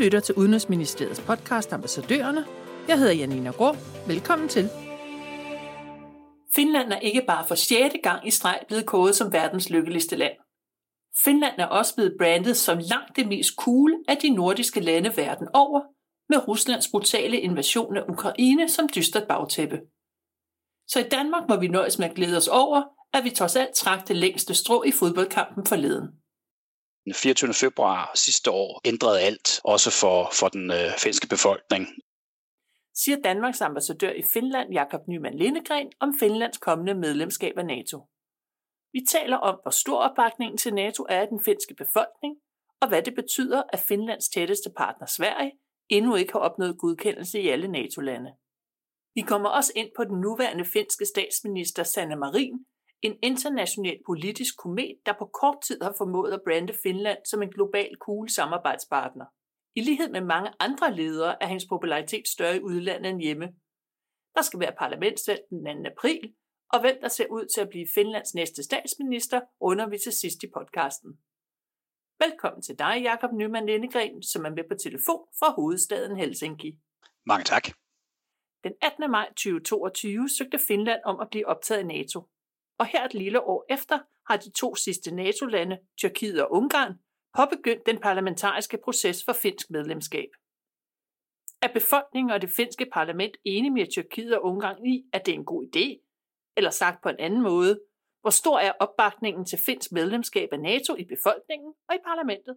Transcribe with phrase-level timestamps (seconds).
[0.00, 2.46] lytter til Udenrigsministeriets podcast Ambassadørerne.
[2.88, 3.74] Jeg hedder Janina Grå.
[4.06, 4.68] Velkommen til.
[6.54, 10.32] Finland er ikke bare for sjette gang i streg blevet kåret som verdens lykkeligste land.
[11.24, 15.48] Finland er også blevet brandet som langt det mest cool af de nordiske lande verden
[15.54, 15.80] over,
[16.28, 19.80] med Ruslands brutale invasion af Ukraine som dystert bagtæppe.
[20.88, 22.82] Så i Danmark må vi nøjes med at glæde os over,
[23.12, 26.08] at vi trods alt trak det længste strå i fodboldkampen forleden.
[27.04, 27.54] Den 24.
[27.54, 31.86] februar sidste år ændrede alt, også for, for den øh, finske befolkning.
[32.94, 37.98] Siger Danmarks ambassadør i Finland, Jakob Nyman Lindegren, om Finlands kommende medlemskab af NATO.
[38.92, 42.36] Vi taler om, hvor stor opbakningen til NATO er i den finske befolkning,
[42.80, 45.52] og hvad det betyder, at Finlands tætteste partner Sverige
[45.88, 48.30] endnu ikke har opnået godkendelse i alle NATO-lande.
[49.14, 52.66] Vi kommer også ind på den nuværende finske statsminister Sanna Marin,
[53.02, 57.50] en international politisk komet, der på kort tid har formået at brande Finland som en
[57.50, 59.24] global cool samarbejdspartner.
[59.74, 63.48] I lighed med mange andre ledere er hendes popularitet større i udlandet end hjemme.
[64.34, 65.90] Der skal være parlamentsvalg den 2.
[65.90, 66.34] april,
[66.72, 70.42] og hvem der ser ud til at blive Finlands næste statsminister, runder vi til sidst
[70.42, 71.18] i podcasten.
[72.24, 76.78] Velkommen til dig, Jakob Nyman Lindegren, som er med på telefon fra hovedstaden Helsinki.
[77.26, 77.64] Mange tak.
[78.64, 79.10] Den 18.
[79.10, 82.28] maj 2022 søgte Finland om at blive optaget i NATO.
[82.80, 86.92] Og her et lille år efter har de to sidste NATO-lande, Tyrkiet og Ungarn,
[87.36, 90.28] påbegyndt den parlamentariske proces for finsk medlemskab.
[91.62, 95.38] Er befolkningen og det finske parlament enige med Tyrkiet og Ungarn i, at det er
[95.38, 95.86] en god idé?
[96.56, 97.80] Eller sagt på en anden måde,
[98.20, 102.56] hvor stor er opbakningen til finsk medlemskab af NATO i befolkningen og i parlamentet?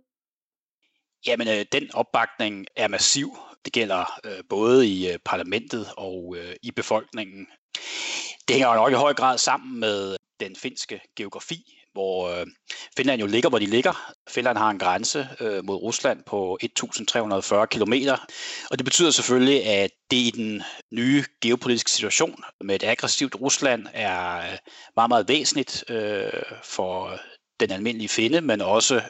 [1.27, 3.29] Jamen, øh, den opbakning er massiv.
[3.65, 7.47] Det gælder øh, både i øh, parlamentet og øh, i befolkningen.
[8.47, 12.45] Det hænger jo nok i høj grad sammen med den finske geografi, hvor øh,
[12.97, 14.13] Finland jo ligger, hvor de ligger.
[14.29, 17.93] Finland har en grænse øh, mod Rusland på 1.340 km,
[18.71, 23.87] og det betyder selvfølgelig, at det i den nye geopolitiske situation med et aggressivt Rusland
[23.93, 24.57] er øh,
[24.95, 27.19] meget, meget væsentligt øh, for
[27.59, 29.01] den almindelige finde, men også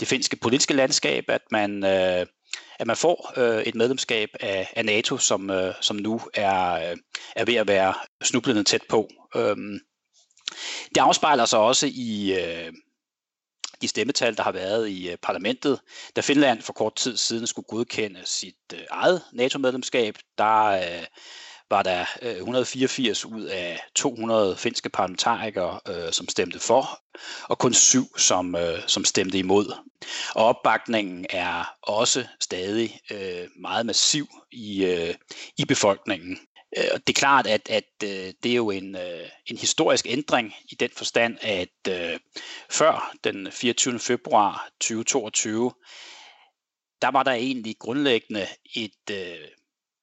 [0.00, 2.26] det finske politiske landskab, at man øh,
[2.78, 6.96] at man får øh, et medlemskab af, af NATO, som, øh, som nu er, øh,
[7.36, 9.08] er ved at være snublende tæt på.
[9.36, 9.80] Øhm,
[10.94, 12.72] det afspejler sig også i øh,
[13.82, 15.80] de stemmetal, der har været i øh, parlamentet.
[16.16, 21.06] Da Finland for kort tid siden skulle godkende sit øh, eget NATO-medlemskab, der øh,
[21.70, 27.00] var der øh, 184 ud af 200 finske parlamentarikere, øh, som stemte for,
[27.42, 29.87] og kun syv, som, øh, som stemte imod.
[30.34, 35.14] Og opbakningen er også stadig øh, meget massiv i, øh,
[35.58, 36.38] i befolkningen.
[36.76, 40.54] Øh, det er klart, at, at øh, det er jo en, øh, en historisk ændring
[40.68, 42.18] i den forstand, at øh,
[42.70, 43.98] før den 24.
[43.98, 45.72] februar 2022,
[47.02, 49.48] der var der egentlig grundlæggende et øh,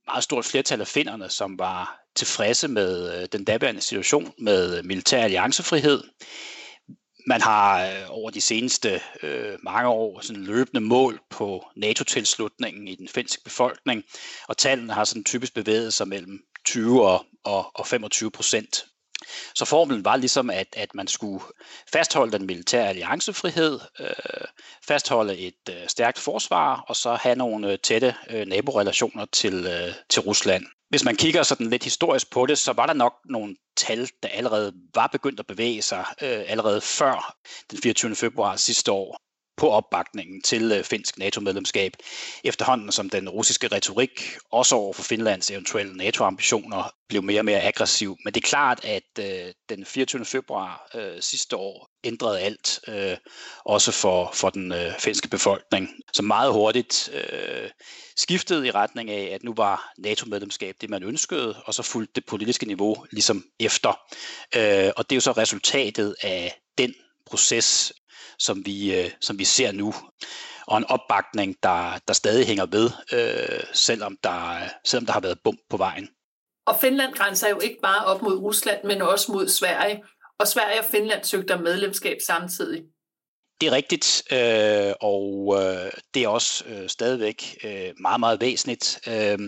[0.07, 5.23] meget stort flertal af finderne, som var tilfredse med øh, den daværende situation med militær
[5.23, 6.03] alliancefrihed.
[7.27, 12.95] Man har øh, over de seneste øh, mange år sådan løbende mål på NATO-tilslutningen i
[12.95, 14.03] den finske befolkning,
[14.47, 18.85] og tallene har sådan typisk bevæget sig mellem 20 og, og, og 25 procent.
[19.55, 21.43] Så formelen var ligesom, at, at man skulle
[21.93, 24.47] fastholde den militære alliancefrihed, øh,
[24.87, 29.93] fastholde et øh, stærkt forsvar, og så have nogle øh, tætte øh, naborelationer til, øh,
[30.09, 30.65] til Rusland.
[30.89, 34.29] Hvis man kigger sådan lidt historisk på det, så var der nok nogle tal, der
[34.29, 37.35] allerede var begyndt at bevæge sig øh, allerede før
[37.71, 38.15] den 24.
[38.15, 39.24] februar sidste år
[39.57, 41.93] på opbakningen til øh, finsk NATO-medlemskab,
[42.43, 47.61] efterhånden som den russiske retorik, også over for Finlands eventuelle NATO-ambitioner, blev mere og mere
[47.61, 48.17] aggressiv.
[48.23, 50.25] Men det er klart, at øh, den 24.
[50.25, 53.17] februar øh, sidste år ændrede alt, øh,
[53.65, 57.69] også for, for den øh, finske befolkning, som meget hurtigt øh,
[58.17, 62.25] skiftede i retning af, at nu var NATO-medlemskab det, man ønskede, og så fulgte det
[62.25, 63.89] politiske niveau ligesom efter.
[64.55, 66.93] Øh, og det er jo så resultatet af den
[67.25, 67.93] proces,
[68.39, 69.93] som vi, øh, som vi ser nu.
[70.67, 75.39] Og en opbakning, der, der stadig hænger ved, øh, selvom, der, selvom der har været
[75.43, 76.09] bump på vejen.
[76.67, 80.03] Og Finland grænser jo ikke bare op mod Rusland, men også mod Sverige.
[80.39, 82.83] Og Sverige og Finland søgte om medlemskab samtidig.
[83.61, 88.99] Det er rigtigt, øh, og øh, det er også øh, stadigvæk øh, meget, meget væsentligt.
[89.07, 89.39] Øh,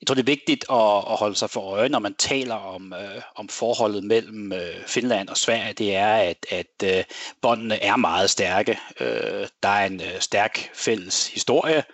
[0.00, 2.92] jeg tror, det er vigtigt at, at holde sig for øje, når man taler om,
[2.92, 7.04] øh, om forholdet mellem øh, Finland og Sverige, det er, at, at øh,
[7.40, 8.78] båndene er meget stærke.
[9.00, 11.84] Øh, der er en øh, stærk fælles historie.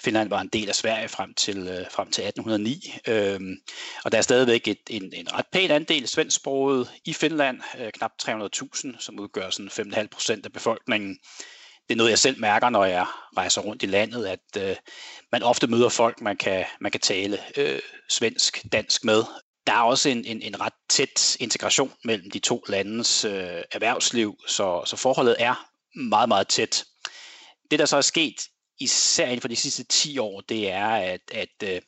[0.00, 3.40] Finland var en del af Sverige frem til, øh, frem til 1809, øh,
[4.04, 8.12] og der er stadigvæk et, en, en ret pæn andel svensksproget i Finland, øh, knap
[8.22, 11.18] 300.000, som udgør sådan 5,5 procent af befolkningen
[11.88, 13.06] det er noget, jeg selv mærker, når jeg
[13.36, 14.76] rejser rundt i landet, at øh,
[15.32, 19.24] man ofte møder folk, man kan, man kan tale øh, svensk, dansk med.
[19.66, 24.38] Der er også en, en, en ret tæt integration mellem de to landes øh, erhvervsliv,
[24.46, 26.84] så, så forholdet er meget, meget tæt.
[27.70, 28.48] Det, der så er sket
[28.80, 31.80] især inden for de sidste 10 år, det er, at, at øh,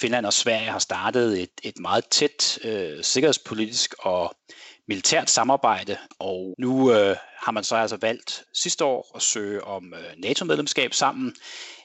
[0.00, 4.36] Finland og Sverige har startet et, et meget tæt øh, sikkerhedspolitisk og
[4.88, 9.94] militært samarbejde, og nu øh, har man så altså valgt sidste år at søge om
[9.94, 11.34] øh, NATO-medlemskab sammen,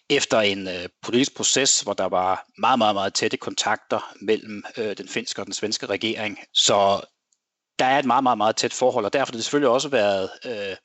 [0.09, 4.97] efter en øh, politisk proces, hvor der var meget, meget, meget tætte kontakter mellem øh,
[4.97, 6.39] den finske og den svenske regering.
[6.53, 7.01] Så
[7.79, 10.29] der er et meget, meget, meget tæt forhold, og derfor har det selvfølgelig også været
[10.45, 10.75] øh,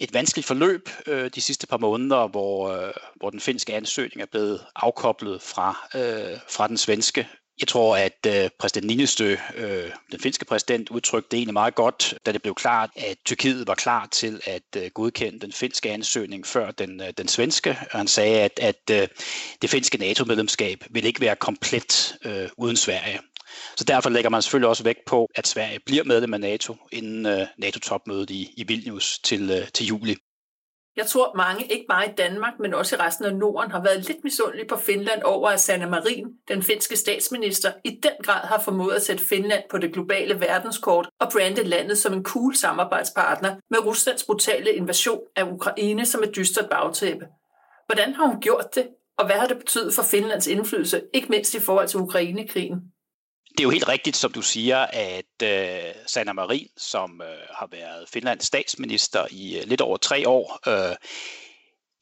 [0.00, 4.26] et vanskeligt forløb øh, de sidste par måneder, hvor, øh, hvor den finske ansøgning er
[4.26, 7.28] blevet afkoblet fra, øh, fra den svenske.
[7.60, 12.14] Jeg tror, at øh, præsident Ninistø, øh, den finske præsident, udtrykte det egentlig meget godt,
[12.26, 16.46] da det blev klart, at Tyrkiet var klar til at øh, godkende den finske ansøgning
[16.46, 17.78] før den, øh, den svenske.
[17.92, 19.08] Og han sagde, at, at øh,
[19.62, 23.20] det finske NATO-medlemskab vil ikke være komplet øh, uden Sverige.
[23.76, 27.26] Så derfor lægger man selvfølgelig også vægt på, at Sverige bliver medlem af NATO inden
[27.26, 30.16] øh, NATO-topmødet i, i Vilnius til, øh, til juli.
[30.96, 34.04] Jeg tror mange, ikke bare i Danmark, men også i resten af Norden, har været
[34.04, 38.60] lidt misundelige på Finland over, at Sanna Marin, den finske statsminister, i den grad har
[38.60, 43.56] formået at sætte Finland på det globale verdenskort og brande landet som en cool samarbejdspartner
[43.70, 47.26] med Ruslands brutale invasion af Ukraine som et dystert bagtæppe.
[47.86, 48.88] Hvordan har hun gjort det,
[49.18, 52.80] og hvad har det betydet for Finlands indflydelse, ikke mindst i forhold til Ukrainekrigen?
[53.58, 57.68] Det er jo helt rigtigt, som du siger, at øh, Sanna Marin, som øh, har
[57.70, 60.96] været Finlands statsminister i øh, lidt over tre år, øh,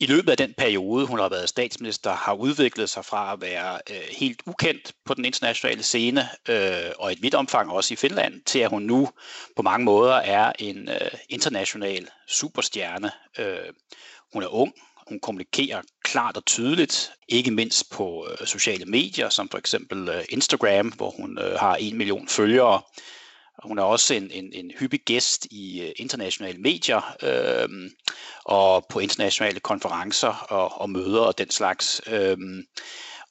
[0.01, 3.81] i løbet af den periode, hun har været statsminister, har udviklet sig fra at være
[3.91, 7.97] øh, helt ukendt på den internationale scene, øh, og i et vidt omfang også i
[7.97, 9.09] Finland, til at hun nu
[9.57, 13.11] på mange måder er en øh, international superstjerne.
[13.39, 13.73] Øh,
[14.33, 14.73] hun er ung,
[15.09, 20.25] hun kommunikerer klart og tydeligt, ikke mindst på øh, sociale medier, som for eksempel øh,
[20.29, 22.83] Instagram, hvor hun øh, har en million følgere.
[23.65, 27.69] Hun er også en, en, en hyppig gæst i øh, internationale medier øh,
[28.45, 32.01] og på internationale konferencer og, og møder og den slags.
[32.07, 32.37] Øh,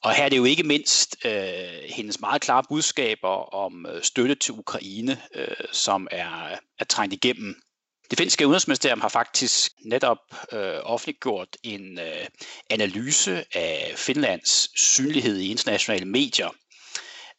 [0.02, 1.32] og her er det jo ikke mindst øh,
[1.88, 7.56] hendes meget klare budskaber om øh, støtte til Ukraine, øh, som er, er trængt igennem
[8.10, 10.18] det finske udenrigsministerium har faktisk netop
[10.52, 12.26] øh, offentliggjort en øh,
[12.70, 16.48] analyse af Finlands synlighed i internationale medier.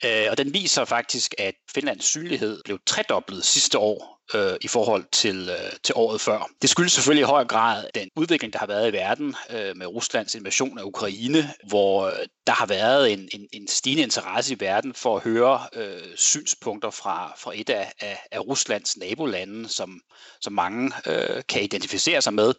[0.05, 5.05] Øh, og den viser faktisk, at Finlands synlighed blev tredoblet sidste år øh, i forhold
[5.11, 6.49] til, øh, til året før.
[6.61, 9.87] Det skyldes selvfølgelig i høj grad den udvikling, der har været i verden øh, med
[9.87, 12.13] Ruslands invasion af Ukraine, hvor øh,
[12.47, 16.89] der har været en, en, en stigende interesse i verden for at høre øh, synspunkter
[16.89, 20.01] fra, fra et af, af, af Ruslands nabolande, som,
[20.41, 22.53] som mange øh, kan identificere sig med.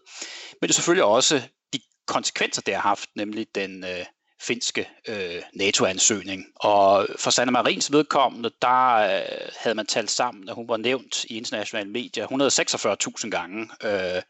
[0.61, 4.05] Men det er selvfølgelig også de konsekvenser, det har haft, nemlig den, øh,
[4.41, 6.47] finske øh, NATO-ansøgning.
[6.55, 11.25] Og for Sanna Marins vedkommende, der øh, havde man talt sammen, at hun var nævnt
[11.25, 12.27] i internationale medier
[13.23, 14.23] 146.000 gange øh,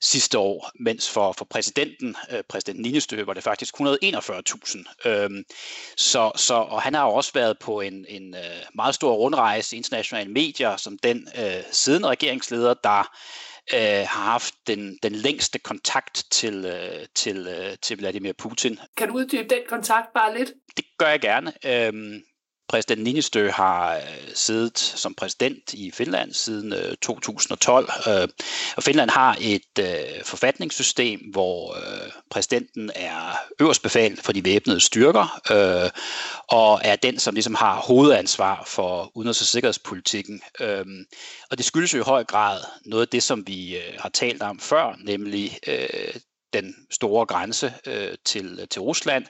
[0.00, 5.08] sidste år, mens for, for præsidenten, øh, præsident Ninestø, var det faktisk 141.000.
[5.08, 5.30] Øh,
[5.96, 9.76] så, så, og han har jo også været på en, en øh, meget stor rundrejse
[9.76, 13.12] i internationale medier, som den øh, siden regeringsleder, der
[13.74, 18.78] øh, har haft den, den længste kontakt til, øh, til, øh, til Vladimir Putin.
[18.96, 20.52] Kan du uddybe den kontakt bare lidt?
[20.76, 21.52] Det gør jeg gerne.
[21.64, 22.22] Øhm,
[22.70, 24.02] Præsident Ninistø har øh,
[24.34, 28.28] siddet som præsident i Finland siden øh, 2012, øh,
[28.76, 29.62] og Finland har et
[30.24, 31.76] forfatningssystem, hvor
[32.30, 33.82] præsidenten er øverst
[34.24, 35.40] for de væbnede styrker,
[36.48, 40.42] og er den, som ligesom har hovedansvar for udenrigs- og sikkerhedspolitikken.
[41.50, 44.60] Og det skyldes jo i høj grad noget af det, som vi har talt om
[44.60, 45.58] før, nemlig
[46.52, 49.24] den store grænse øh, til, til Rusland.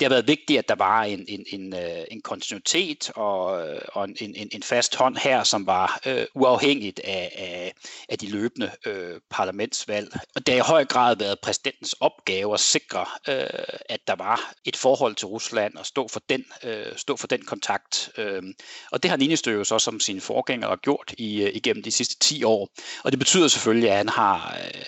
[0.00, 3.80] Det har været vigtigt, at der var en, en, en, øh, en kontinuitet og, øh,
[3.92, 7.74] og en, en, en fast hånd her, som var øh, uafhængigt af, af,
[8.08, 10.12] af de løbende øh, parlamentsvalg.
[10.34, 13.46] Og det har i høj grad været præsidentens opgave at sikre, øh,
[13.88, 17.44] at der var et forhold til Rusland og stå for den, øh, stå for den
[17.44, 18.10] kontakt.
[18.18, 18.42] Øh,
[18.90, 22.16] og det har Ninistø jo så som sine forgængere gjort i, øh, igennem de sidste
[22.18, 22.68] 10 år.
[23.04, 24.82] Og det betyder selvfølgelig, at han har øh,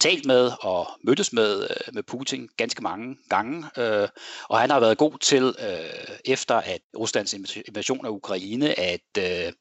[0.00, 0.88] talt med og
[1.20, 4.08] mødtes med, øh, med Putin ganske mange gange, øh,
[4.48, 7.34] og han har været god til, øh, efter at Ruslands
[7.68, 9.52] invasion af Ukraine, at øh,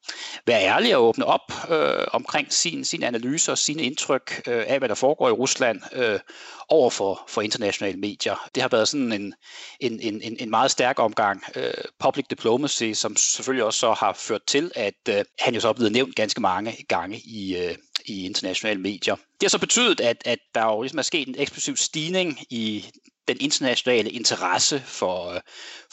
[0.48, 4.80] være ærlig og åbne op øh, omkring sin, sin analyse og sine indtryk øh, af,
[4.80, 6.20] hvad der foregår i Rusland øh,
[6.70, 8.50] over for, for internationale medier.
[8.56, 9.34] Det har været sådan en,
[9.80, 14.42] en, en, en meget stærk omgang øh, public diplomacy, som selvfølgelig også så har ført
[14.48, 17.76] til, at øh, han jo så er blevet nævnt ganske mange gange i, øh,
[18.10, 19.16] i internationale medier.
[19.16, 22.86] Det har så betydet, at, at der jo ligesom er sket en eksplosiv stigning i
[23.30, 25.42] den internationale interesse for, øh,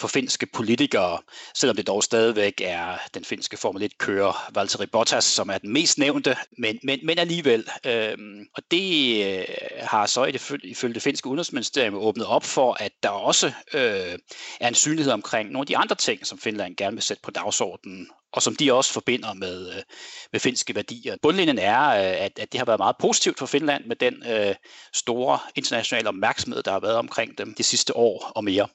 [0.01, 1.19] for finske politikere,
[1.55, 5.99] selvom det dog stadigvæk er den finske Formel 1-kører Valtteri Bottas, som er den mest
[5.99, 7.69] nævnte, men, men, men alligevel.
[7.87, 9.45] Øhm, og det øh,
[9.81, 10.25] har så
[10.65, 14.19] ifølge det finske udenrigsministerium åbnet op for, at der også øh,
[14.61, 17.31] er en synlighed omkring nogle af de andre ting, som Finland gerne vil sætte på
[17.31, 19.83] dagsordenen og som de også forbinder med, øh,
[20.33, 21.17] med finske værdier.
[21.23, 24.55] Bundlinjen er, øh, at, at det har været meget positivt for Finland med den øh,
[24.93, 28.69] store internationale opmærksomhed, der har været omkring dem de sidste år og mere.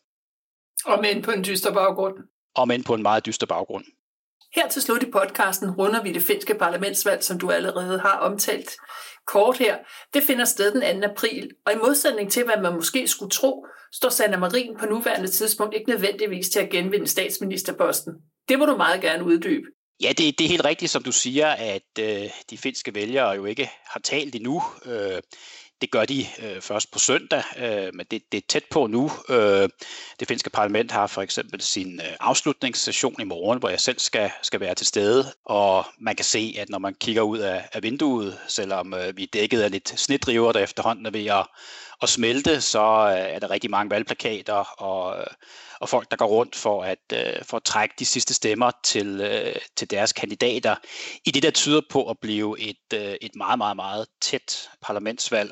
[0.85, 2.15] Og men på en dyster baggrund.
[2.55, 3.85] Og men på en meget dyster baggrund.
[4.55, 8.71] Her til slut i podcasten runder vi det finske parlamentsvalg, som du allerede har omtalt
[9.27, 9.77] kort her.
[10.13, 11.07] Det finder sted den 2.
[11.07, 15.27] april, og i modsætning til, hvad man måske skulle tro, står Sanna Marin på nuværende
[15.27, 18.13] tidspunkt ikke nødvendigvis til at genvinde statsministerposten.
[18.49, 19.67] Det må du meget gerne uddybe.
[20.01, 23.45] Ja, det, det er helt rigtigt, som du siger, at øh, de finske vælgere jo
[23.45, 24.63] ikke har talt endnu.
[24.85, 25.21] Øh,
[25.81, 29.11] det gør de øh, først på søndag, øh, men det, det er tæt på nu.
[29.29, 29.69] Øh,
[30.19, 34.31] det finske parlament har for eksempel sin øh, afslutningssession i morgen, hvor jeg selv skal,
[34.41, 37.83] skal være til stede, og man kan se, at når man kigger ud af, af
[37.83, 41.47] vinduet, selvom øh, vi er dækket af lidt snedriver, der efterhånden er ved at,
[42.01, 45.25] at smelte, så øh, er der rigtig mange valgplakater og, øh,
[45.79, 49.41] og folk, der går rundt for at, øh, for at trække de sidste stemmer til,
[49.75, 50.75] til deres kandidater,
[51.25, 55.51] i det der tyder på at blive et, et meget, meget, meget tæt parlamentsvalg.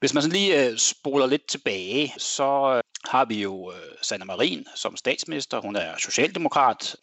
[0.00, 3.72] Hvis man sådan lige spoler lidt tilbage, så har vi jo
[4.02, 5.60] Sanna Marin som statsminister.
[5.60, 6.96] Hun er socialdemokrat,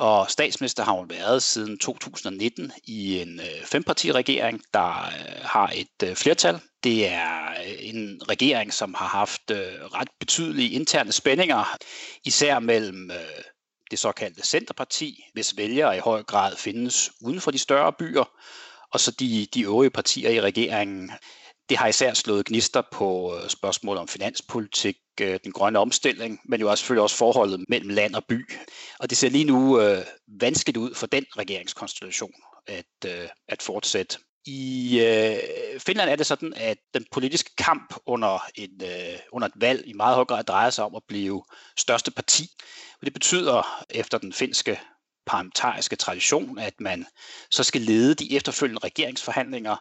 [0.00, 6.08] og statsminister har hun været siden 2019 i en øh, fempartiregering, der øh, har et
[6.08, 6.60] øh, flertal.
[6.84, 11.76] Det er øh, en regering, som har haft øh, ret betydelige interne spændinger,
[12.24, 13.44] især mellem øh,
[13.90, 18.30] det såkaldte Centerparti, hvis vælgere i høj grad findes uden for de større byer,
[18.92, 21.10] og så de, de øvrige partier i regeringen.
[21.70, 26.60] Det har især slået gnister på øh, spørgsmål om finanspolitik, øh, den grønne omstilling, men
[26.60, 28.50] jo også selvfølgelig også forholdet mellem land og by.
[28.98, 30.04] Og det ser lige nu øh,
[30.40, 32.32] vanskeligt ud for den regeringskonstellation
[32.66, 34.18] at, øh, at fortsætte.
[34.46, 39.54] I øh, Finland er det sådan, at den politiske kamp under et, øh, under et
[39.56, 41.44] valg i meget høj grad drejer sig om at blive
[41.76, 42.48] største parti.
[43.00, 44.80] Og det betyder efter den finske
[45.26, 47.06] parlamentariske tradition, at man
[47.50, 49.76] så skal lede de efterfølgende regeringsforhandlinger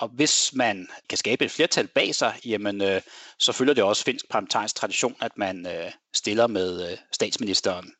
[0.00, 3.00] og hvis man kan skabe et flertal bag sig, jamen, øh,
[3.38, 7.92] så følger det også finsk parlamentarisk tradition, at man øh, stiller med øh, statsministeren.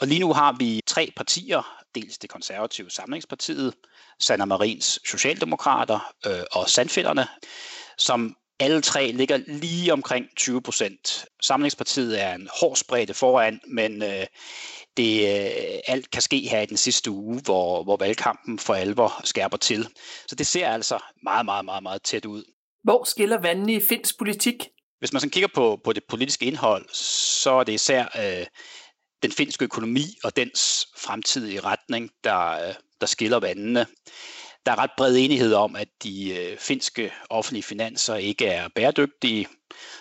[0.00, 3.74] Og lige nu har vi tre partier, dels det konservative Samlingspartiet,
[4.20, 7.26] Sanna Marins Socialdemokrater øh, og Sandfælderne,
[7.98, 11.26] som alle tre ligger lige omkring 20 procent.
[11.42, 14.26] Samlingspartiet er en hård spredte foran, men øh,
[14.96, 19.20] det øh, alt kan ske her i den sidste uge, hvor, hvor valgkampen for alvor
[19.24, 19.88] skærper til.
[20.26, 22.44] Så det ser altså meget, meget, meget, meget tæt ud.
[22.84, 24.68] Hvor skiller vandene i finsk politik?
[24.98, 28.46] Hvis man sådan kigger på, på det politiske indhold, så er det især øh,
[29.22, 33.86] den finske økonomi og dens fremtidige retning, der, øh, der skiller vandene.
[34.66, 39.46] Der er ret bred enighed om, at de øh, finske offentlige finanser ikke er bæredygtige.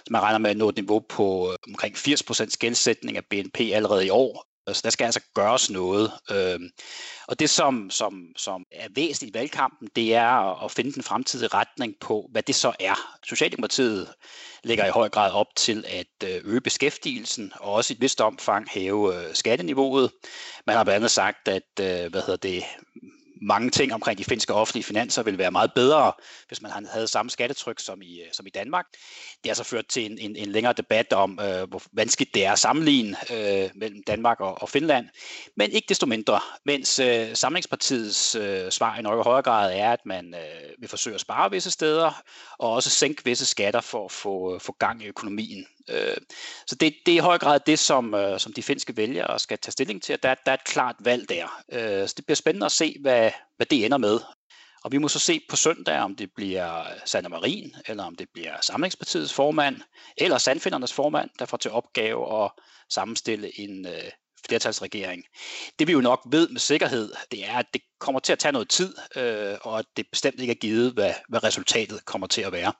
[0.10, 4.06] Man regner med at nå et niveau på øh, omkring 80% gældsætning af BNP allerede
[4.06, 6.12] i år, så der skal altså gøres noget.
[6.32, 6.70] Øhm,
[7.28, 11.48] og det, som, som, som er væsentligt i valgkampen, det er at finde den fremtidige
[11.48, 13.18] retning på, hvad det så er.
[13.24, 14.14] Socialdemokratiet
[14.64, 18.22] lægger i høj grad op til at øh, øge beskæftigelsen og også i et vist
[18.22, 20.12] omfang hæve øh, skatteniveauet.
[20.68, 22.64] Man har blandt andet sagt, at øh, hvad hedder det,
[23.46, 26.14] mange ting omkring de finske offentlige finanser ville være meget bedre,
[26.48, 28.86] hvis man havde samme skattetryk som i, øh, som i Danmark.
[29.44, 32.46] Det har så ført til en, en, en længere debat om, øh, hvor vanskeligt det
[32.46, 35.06] er at sammenligne øh, mellem Danmark og, og Finland.
[35.56, 40.06] Men ikke desto mindre, mens øh, Samlingspartiets øh, svar i nok højere grad er, at
[40.06, 42.24] man øh, vil forsøge at spare visse steder,
[42.58, 45.66] og også sænke visse skatter for at få, øh, få gang i økonomien.
[45.90, 46.18] Øh,
[46.68, 49.58] så det, det er i høj grad det, som, øh, som de finske vælgere skal
[49.58, 51.64] tage stilling til, der, der er et klart valg der.
[51.72, 54.20] Øh, så det bliver spændende at se, hvad, hvad det ender med.
[54.84, 58.28] Og vi må så se på søndag, om det bliver Sanna Marin, eller om det
[58.34, 59.82] bliver Samlingspartiets formand,
[60.18, 62.52] eller Sandfindernes formand, der får til opgave at
[62.90, 64.12] sammenstille en øh,
[64.48, 65.24] flertalsregering.
[65.80, 68.52] Det vi jo nok ved med sikkerhed, det er, at det kommer til at tage
[68.52, 72.42] noget tid, øh, og at det bestemt ikke er givet, hvad, hvad resultatet kommer til
[72.42, 72.74] at være.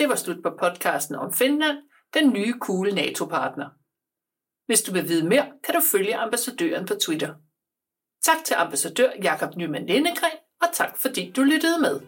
[0.00, 1.78] Det var slut på podcasten om Finland,
[2.14, 3.68] den nye cool NATO-partner.
[4.66, 7.34] Hvis du vil vide mere, kan du følge ambassadøren på Twitter.
[8.24, 12.00] Tak til ambassadør Jakob Nyman Lindegren, og tak fordi du lyttede med.